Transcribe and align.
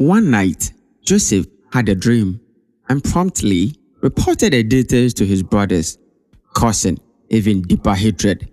One 0.00 0.30
night, 0.30 0.72
Joseph 1.02 1.44
had 1.74 1.90
a 1.90 1.94
dream 1.94 2.40
and 2.88 3.04
promptly 3.04 3.74
reported 4.00 4.54
the 4.54 4.62
details 4.62 5.12
to 5.12 5.26
his 5.26 5.42
brothers, 5.42 5.98
causing 6.54 6.98
even 7.28 7.60
deeper 7.60 7.92
hatred. 7.92 8.50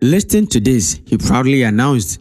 Listening 0.00 0.46
to 0.46 0.60
this, 0.60 1.00
he 1.04 1.18
proudly 1.18 1.64
announced, 1.64 2.20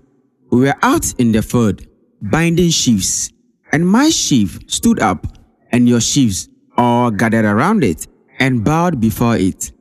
We 0.49 0.61
were 0.61 0.73
out 0.81 1.13
in 1.19 1.31
the 1.31 1.43
field 1.43 1.85
binding 2.23 2.71
sheaves, 2.71 3.31
and 3.71 3.87
my 3.87 4.09
sheaf 4.09 4.57
stood 4.65 4.99
up, 4.99 5.27
and 5.71 5.87
your 5.87 6.01
sheaves 6.01 6.49
all 6.75 7.11
gathered 7.11 7.45
around 7.45 7.83
it 7.83 8.07
and 8.39 8.63
bowed 8.63 8.99
before 8.99 9.37
it. 9.37 9.73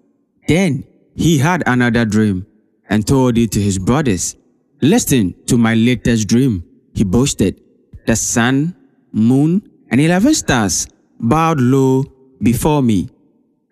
Then 0.46 0.85
he 1.15 1.38
had 1.38 1.62
another 1.65 2.05
dream 2.05 2.46
and 2.91 3.07
told 3.07 3.38
it 3.38 3.51
to 3.52 3.62
his 3.62 3.79
brothers. 3.79 4.37
Listen 4.82 5.35
to 5.46 5.57
my 5.57 5.73
latest 5.73 6.29
dream, 6.29 6.65
he 6.93 7.02
boasted. 7.02 7.63
The 8.07 8.16
sun, 8.16 8.77
moon, 9.13 9.63
and 9.88 9.99
11 9.99 10.35
stars 10.35 10.87
bowed 11.19 11.59
low 11.59 12.05
before 12.43 12.83
me. 12.83 13.09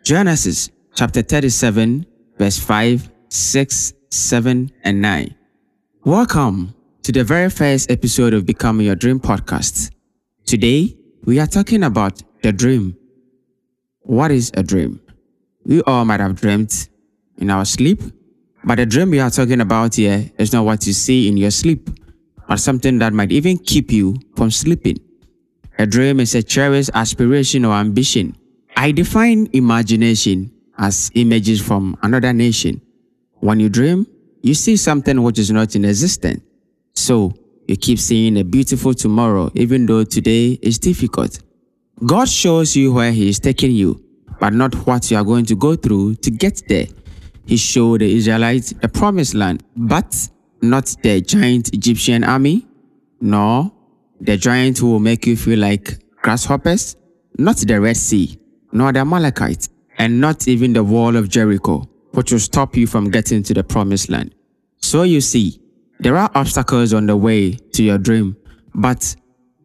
Genesis 0.05 0.71
chapter 0.95 1.21
37, 1.21 2.07
verse 2.39 2.59
5, 2.59 3.11
6, 3.29 3.93
7, 4.09 4.73
and 4.85 5.03
9. 5.03 5.35
Welcome 6.05 6.75
to 7.03 7.13
the 7.13 7.25
very 7.25 7.51
first 7.51 7.91
episode 7.91 8.33
of 8.33 8.47
Becoming 8.47 8.87
Your 8.87 8.97
Dream 8.97 9.21
podcast. 9.21 9.91
Today, 10.47 10.97
we 11.25 11.39
are 11.39 11.47
talking 11.47 11.83
about 11.83 12.23
the 12.43 12.53
dream. 12.53 12.97
What 14.01 14.31
is 14.31 14.51
a 14.55 14.63
dream? 14.63 15.03
We 15.67 15.83
all 15.83 16.07
might 16.07 16.21
have 16.21 16.41
dreamt 16.41 16.89
in 17.37 17.51
our 17.51 17.67
sleep, 17.67 18.01
but 18.65 18.77
the 18.77 18.87
dream 18.87 19.11
we 19.11 19.21
are 19.21 19.31
talking 19.31 19.61
about 19.61 19.97
here 19.97 20.31
is 20.39 20.55
not 20.55 20.65
what 20.65 20.87
you 20.87 20.95
see 20.95 21.29
in 21.29 21.37
your 21.37 21.51
sleep, 21.51 21.91
but 22.53 22.61
something 22.61 22.99
that 22.99 23.15
might 23.15 23.33
even 23.33 23.57
keep 23.57 23.91
you 23.91 24.15
from 24.37 24.51
sleeping. 24.51 24.99
A 25.79 25.87
dream 25.87 26.21
is 26.21 26.35
a 26.35 26.43
cherished 26.43 26.91
aspiration 26.93 27.65
or 27.65 27.73
ambition. 27.73 28.37
I 28.77 28.93
define 28.93 29.49
imagination 29.55 30.53
as 30.77 31.11
images 31.15 31.63
from 31.63 31.97
another 32.03 32.35
nation. 32.35 32.83
When 33.41 33.59
you 33.59 33.71
dream, 33.71 34.07
you 34.43 34.53
see 34.53 34.77
something 34.77 35.23
which 35.23 35.39
is 35.39 35.51
not 35.51 35.75
in 35.75 35.87
existence. 35.87 36.43
So, 36.93 37.33
you 37.69 37.79
keep 37.79 37.99
seeing 37.99 38.37
a 38.37 38.45
beautiful 38.45 38.93
tomorrow 38.93 39.51
even 39.55 39.87
though 39.87 40.05
today 40.05 40.59
is 40.61 40.79
difficult. 40.79 41.41
God 42.05 42.29
shows 42.29 42.77
you 42.77 42.93
where 42.93 43.13
He 43.13 43.31
is 43.31 43.41
taking 43.41 43.71
you, 43.71 44.05
but 44.41 44.53
not 44.53 44.75
what 44.87 45.11
you 45.11 45.17
are 45.17 45.25
going 45.25 45.47
to 45.47 45.57
go 45.57 45.75
through 45.75 46.17
to 46.17 46.31
get 46.31 46.61
there. 46.69 46.85
He 47.47 47.57
showed 47.57 48.03
the 48.03 48.15
Israelites 48.15 48.75
the 48.75 48.89
promised 48.89 49.33
land, 49.33 49.65
but 49.75 50.29
not 50.63 50.95
the 51.03 51.21
giant 51.21 51.75
Egyptian 51.75 52.25
army, 52.25 52.67
nor 53.21 53.73
the 54.21 54.37
giant 54.37 54.79
who 54.79 54.91
will 54.91 55.01
make 55.01 55.27
you 55.27 55.37
feel 55.37 55.59
like 55.59 55.99
grasshoppers, 56.23 56.97
not 57.37 57.57
the 57.57 57.81
Red 57.81 57.97
Sea, 57.97 58.39
nor 58.71 58.93
the 58.93 59.01
Amalekites, 59.01 59.69
and 59.99 60.21
not 60.21 60.47
even 60.49 60.73
the 60.73 60.85
wall 60.85 61.17
of 61.17 61.29
Jericho, 61.29 61.89
which 62.13 62.33
will 62.33 62.39
stop 62.39 62.77
you 62.77 62.87
from 62.87 63.11
getting 63.11 63.43
to 63.43 63.55
the 63.55 63.65
promised 63.65 64.09
land. 64.09 64.35
So 64.79 65.03
you 65.03 65.21
see, 65.21 65.61
there 65.99 66.17
are 66.17 66.31
obstacles 66.35 66.95
on 66.95 67.07
the 67.07 67.17
way 67.17 67.53
to 67.53 67.83
your 67.83 67.99
dream, 67.99 68.37
but 68.75 69.17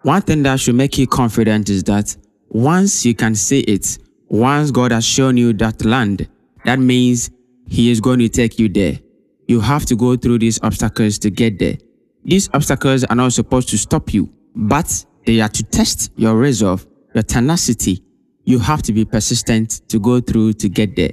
one 0.02 0.22
thing 0.22 0.44
that 0.44 0.60
should 0.60 0.76
make 0.76 0.98
you 0.98 1.08
confident 1.08 1.70
is 1.70 1.84
that 1.84 2.16
once 2.50 3.06
you 3.06 3.14
can 3.14 3.36
see 3.36 3.60
it, 3.62 3.98
once 4.30 4.72
God 4.72 4.92
has 4.92 5.06
shown 5.06 5.38
you 5.38 5.54
that 5.54 5.86
land, 5.86 6.28
that 6.66 6.80
means 6.80 7.30
He 7.68 7.92
is 7.92 8.02
going 8.02 8.20
to 8.20 8.30
take 8.30 8.60
you 8.60 8.70
there. 8.70 9.00
You 9.48 9.62
have 9.62 9.86
to 9.86 9.96
go 9.96 10.16
through 10.18 10.40
these 10.40 10.60
obstacles 10.62 11.18
to 11.20 11.30
get 11.30 11.58
there. 11.58 11.78
These 12.26 12.50
obstacles 12.54 13.06
are 13.06 13.16
not 13.16 13.32
supposed 13.34 13.70
to 13.70 13.78
stop 13.78 14.14
you, 14.14 14.30
but 14.56 15.06
they 15.26 15.40
are 15.40 15.50
to 15.50 15.64
test 15.64 16.12
your 16.18 16.36
resolve, 16.36 16.86
your 17.14 17.24
tenacity. 17.24 18.04
You 18.44 18.60
have 18.60 18.82
to 18.84 18.94
be 18.94 19.06
persistent 19.06 19.88
to 19.90 20.00
go 20.00 20.20
through 20.20 20.54
to 20.54 20.70
get 20.70 20.96
there. 20.96 21.12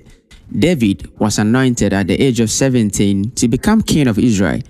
David 0.53 1.11
was 1.19 1.39
anointed 1.39 1.93
at 1.93 2.09
the 2.09 2.21
age 2.21 2.41
of 2.41 2.51
17 2.51 3.31
to 3.33 3.49
become 3.49 3.83
king 3.83 4.09
of 4.09 4.19
Israel. 4.19 4.61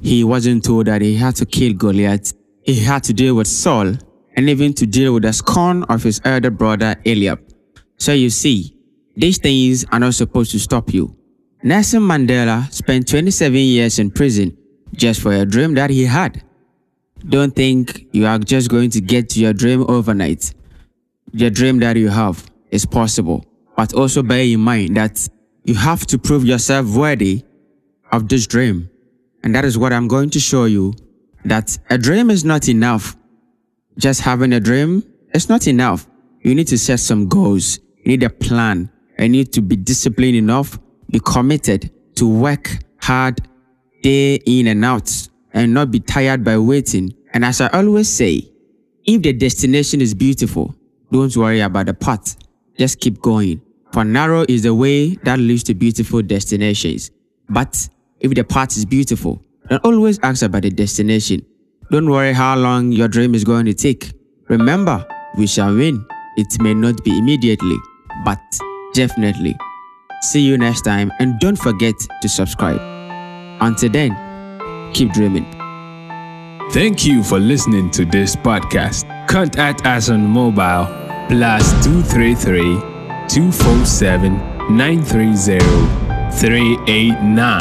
He 0.00 0.22
wasn't 0.22 0.64
told 0.64 0.86
that 0.86 1.02
he 1.02 1.16
had 1.16 1.36
to 1.36 1.46
kill 1.46 1.72
Goliath. 1.72 2.32
He 2.62 2.80
had 2.80 3.02
to 3.04 3.12
deal 3.12 3.34
with 3.34 3.46
Saul 3.46 3.94
and 4.36 4.48
even 4.48 4.72
to 4.74 4.86
deal 4.86 5.14
with 5.14 5.24
the 5.24 5.32
scorn 5.32 5.82
of 5.84 6.02
his 6.02 6.20
elder 6.24 6.50
brother 6.50 6.94
Eliab. 7.04 7.40
So 7.96 8.12
you 8.12 8.30
see, 8.30 8.76
these 9.16 9.38
things 9.38 9.84
are 9.90 9.98
not 9.98 10.14
supposed 10.14 10.52
to 10.52 10.60
stop 10.60 10.94
you. 10.94 11.17
Nelson 11.62 12.02
Mandela 12.02 12.72
spent 12.72 13.08
27 13.08 13.54
years 13.56 13.98
in 13.98 14.10
prison 14.10 14.56
just 14.94 15.20
for 15.20 15.32
a 15.32 15.44
dream 15.44 15.74
that 15.74 15.90
he 15.90 16.04
had. 16.04 16.42
Don't 17.28 17.54
think 17.54 18.06
you 18.12 18.26
are 18.26 18.38
just 18.38 18.70
going 18.70 18.90
to 18.90 19.00
get 19.00 19.28
to 19.30 19.40
your 19.40 19.52
dream 19.52 19.84
overnight. 19.88 20.54
Your 21.32 21.50
dream 21.50 21.80
that 21.80 21.96
you 21.96 22.08
have 22.08 22.48
is 22.70 22.86
possible, 22.86 23.44
but 23.76 23.92
also 23.92 24.22
bear 24.22 24.42
in 24.42 24.60
mind 24.60 24.96
that 24.96 25.28
you 25.64 25.74
have 25.74 26.06
to 26.06 26.18
prove 26.18 26.44
yourself 26.44 26.86
worthy 26.94 27.42
of 28.12 28.28
this 28.28 28.46
dream. 28.46 28.88
And 29.42 29.54
that 29.54 29.64
is 29.64 29.76
what 29.76 29.92
I'm 29.92 30.08
going 30.08 30.30
to 30.30 30.40
show 30.40 30.64
you 30.64 30.94
that 31.44 31.76
a 31.90 31.98
dream 31.98 32.30
is 32.30 32.44
not 32.44 32.68
enough. 32.68 33.16
Just 33.96 34.20
having 34.20 34.52
a 34.52 34.60
dream 34.60 35.02
is 35.34 35.48
not 35.48 35.66
enough. 35.66 36.06
You 36.42 36.54
need 36.54 36.68
to 36.68 36.78
set 36.78 37.00
some 37.00 37.26
goals. 37.28 37.80
You 37.96 38.12
need 38.12 38.22
a 38.22 38.30
plan. 38.30 38.90
You 39.18 39.28
need 39.28 39.52
to 39.54 39.60
be 39.60 39.76
disciplined 39.76 40.36
enough, 40.36 40.78
be 41.10 41.20
committed 41.20 41.90
to 42.16 42.28
work 42.28 42.70
hard 43.00 43.40
day 44.02 44.36
in 44.46 44.66
and 44.66 44.84
out 44.84 45.10
and 45.52 45.72
not 45.72 45.90
be 45.90 46.00
tired 46.00 46.44
by 46.44 46.58
waiting. 46.58 47.14
And 47.32 47.44
as 47.44 47.60
I 47.60 47.68
always 47.68 48.08
say, 48.08 48.42
if 49.04 49.22
the 49.22 49.32
destination 49.32 50.00
is 50.00 50.14
beautiful, 50.14 50.74
don't 51.10 51.34
worry 51.36 51.60
about 51.60 51.86
the 51.86 51.94
path. 51.94 52.36
Just 52.76 53.00
keep 53.00 53.20
going. 53.20 53.62
For 53.92 54.04
narrow 54.04 54.44
is 54.48 54.62
the 54.64 54.74
way 54.74 55.14
that 55.24 55.38
leads 55.38 55.64
to 55.64 55.74
beautiful 55.74 56.22
destinations. 56.22 57.10
But 57.48 57.88
if 58.20 58.34
the 58.34 58.44
path 58.44 58.76
is 58.76 58.84
beautiful, 58.84 59.42
don't 59.68 59.84
always 59.84 60.18
ask 60.22 60.42
about 60.42 60.62
the 60.62 60.70
destination. 60.70 61.44
Don't 61.90 62.10
worry 62.10 62.34
how 62.34 62.56
long 62.56 62.92
your 62.92 63.08
dream 63.08 63.34
is 63.34 63.44
going 63.44 63.64
to 63.66 63.74
take. 63.74 64.12
Remember, 64.48 65.06
we 65.36 65.46
shall 65.46 65.74
win. 65.74 66.04
It 66.36 66.60
may 66.60 66.74
not 66.74 67.02
be 67.02 67.18
immediately, 67.18 67.76
but 68.24 68.38
definitely. 68.92 69.56
See 70.20 70.40
you 70.40 70.58
next 70.58 70.82
time 70.82 71.12
and 71.20 71.38
don't 71.38 71.56
forget 71.56 71.94
to 72.22 72.28
subscribe. 72.28 72.80
Until 73.60 73.90
then, 73.90 74.92
keep 74.92 75.12
dreaming. 75.12 75.46
Thank 76.72 77.04
you 77.06 77.22
for 77.22 77.38
listening 77.38 77.90
to 77.92 78.04
this 78.04 78.36
podcast. 78.36 79.06
Contact 79.26 79.86
us 79.86 80.10
on 80.10 80.26
mobile 80.26 80.86
plus 81.28 81.72
233 81.84 82.80
247 83.28 84.76
930 84.76 85.58
389 86.38 87.60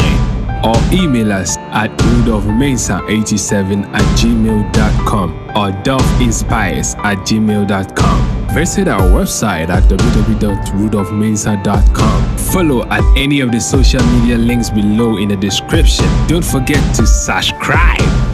or 0.65 0.75
email 0.91 1.31
us 1.31 1.57
at 1.71 1.91
rudolphmesa87 1.99 3.85
at 3.93 4.01
gmail.com 4.19 5.31
or 5.49 5.71
dolphinspires 5.83 6.97
at 7.03 7.17
gmail.com. 7.19 8.36
Visit 8.57 8.87
our 8.87 9.01
website 9.01 9.69
at 9.69 9.83
www.rudolphmensa.com. 9.83 12.37
Follow 12.51 12.89
at 12.89 13.03
any 13.15 13.41
of 13.41 13.51
the 13.51 13.59
social 13.59 14.03
media 14.17 14.35
links 14.35 14.71
below 14.71 15.17
in 15.17 15.29
the 15.29 15.35
description. 15.35 16.07
Don't 16.27 16.43
forget 16.43 16.81
to 16.95 17.05
subscribe. 17.05 18.26